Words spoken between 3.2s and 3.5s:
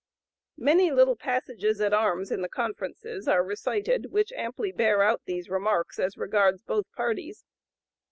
are